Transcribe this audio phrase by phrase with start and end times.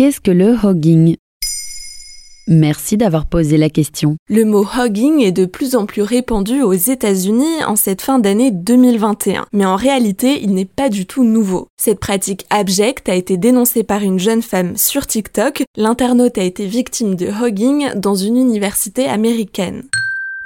[0.00, 1.16] qu'est-ce que le hogging?
[2.48, 4.16] Merci d'avoir posé la question.
[4.30, 8.50] Le mot hogging est de plus en plus répandu aux États-Unis en cette fin d'année
[8.50, 11.68] 2021, mais en réalité, il n'est pas du tout nouveau.
[11.76, 15.64] Cette pratique abjecte a été dénoncée par une jeune femme sur TikTok.
[15.76, 19.82] L'internaute a été victime de hogging dans une université américaine.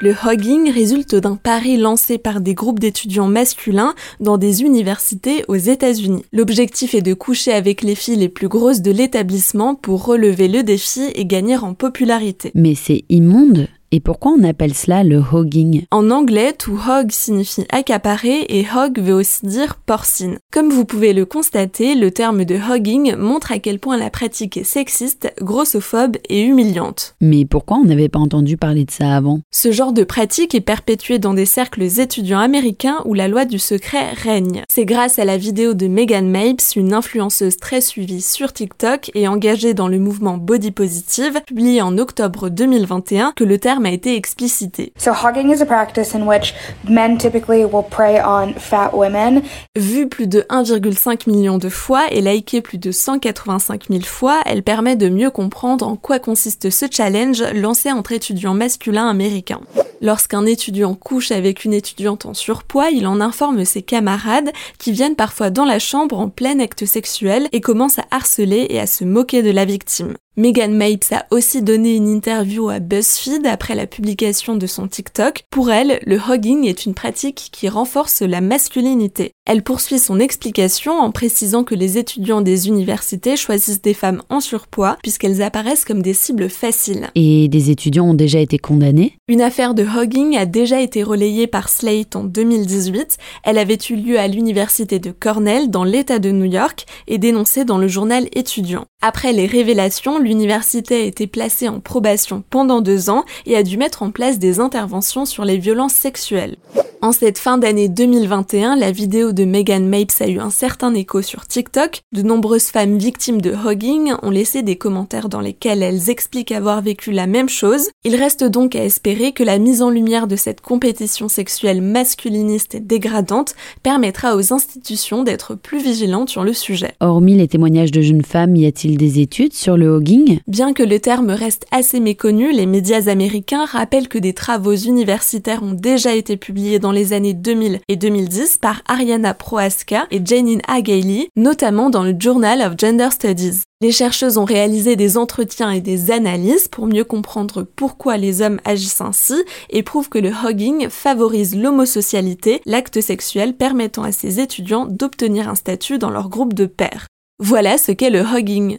[0.01, 5.55] Le hogging résulte d'un pari lancé par des groupes d'étudiants masculins dans des universités aux
[5.55, 6.25] États-Unis.
[6.33, 10.65] L'objectif est de coucher avec les filles les plus grosses de l'établissement pour relever le
[10.65, 12.51] défi et gagner en popularité.
[12.57, 15.85] Mais c'est immonde et pourquoi on appelle cela le hogging?
[15.93, 20.39] En anglais, to hog signifie accaparer et hog veut aussi dire porcine.
[20.53, 24.57] Comme vous pouvez le constater, le terme de hogging montre à quel point la pratique
[24.57, 27.15] est sexiste, grossophobe et humiliante.
[27.21, 29.39] Mais pourquoi on n'avait pas entendu parler de ça avant?
[29.53, 33.61] Ce genre de pratique est perpétué dans des cercles étudiants américains où la loi du
[33.61, 34.65] secret règne.
[34.69, 39.29] C'est grâce à la vidéo de Megan Mapes, une influenceuse très suivie sur TikTok et
[39.29, 44.17] engagée dans le mouvement Body Positive, publiée en octobre 2021, que le terme a été
[44.17, 44.93] explicité.
[44.99, 46.55] So hugging is a practice in which
[46.89, 49.43] men typically will prey on fat women.
[49.77, 54.63] Vu plus de 1,5 million de fois et liké plus de 185 000 fois, elle
[54.63, 59.61] permet de mieux comprendre en quoi consiste ce challenge lancé entre étudiants masculins américains.
[60.01, 65.17] Lorsqu'un étudiant couche avec une étudiante en surpoids, il en informe ses camarades qui viennent
[65.17, 69.05] parfois dans la chambre en plein acte sexuel et commencent à harceler et à se
[69.05, 70.15] moquer de la victime.
[70.37, 75.45] Megan Mapes a aussi donné une interview à BuzzFeed après la publication de son TikTok.
[75.49, 79.31] Pour elle, le hogging est une pratique qui renforce la masculinité.
[79.47, 84.41] Elle poursuit son explication en précisant que les étudiants des universités choisissent des femmes en
[84.41, 87.11] surpoids puisqu'elles apparaissent comme des cibles faciles.
[87.15, 89.13] Et des étudiants ont déjà été condamnés?
[89.29, 93.19] Une affaire de hogging a déjà été relayée par Slate en 2018.
[93.45, 97.65] Elle avait eu lieu à l'université de Cornell dans l'État de New York et dénoncée
[97.65, 98.87] dans le journal étudiant.
[99.07, 103.77] Après les révélations, l'université a été placée en probation pendant deux ans et a dû
[103.77, 106.57] mettre en place des interventions sur les violences sexuelles.
[107.05, 111.21] En cette fin d'année 2021, la vidéo de Megan Mapes a eu un certain écho
[111.21, 112.01] sur TikTok.
[112.15, 116.81] De nombreuses femmes victimes de hogging ont laissé des commentaires dans lesquels elles expliquent avoir
[116.81, 117.91] vécu la même chose.
[118.05, 122.75] Il reste donc à espérer que la mise en lumière de cette compétition sexuelle masculiniste
[122.75, 126.95] et dégradante permettra aux institutions d'être plus vigilantes sur le sujet.
[127.01, 130.83] Hormis les témoignages de jeunes femmes, y a-t-il des études sur le hogging Bien que
[130.83, 136.15] le terme reste assez méconnu, les médias américains rappellent que des travaux universitaires ont déjà
[136.15, 141.91] été publiés dans les années 2000 et 2010 par Ariana Prohaska et Janine Agaili, notamment
[141.91, 143.61] dans le Journal of Gender Studies.
[143.83, 148.61] Les chercheuses ont réalisé des entretiens et des analyses pour mieux comprendre pourquoi les hommes
[148.65, 149.35] agissent ainsi
[149.69, 155.55] et prouvent que le hogging favorise l'homosocialité, l'acte sexuel permettant à ces étudiants d'obtenir un
[155.55, 157.09] statut dans leur groupe de pairs.
[157.41, 158.79] Voilà ce qu'est le hogging.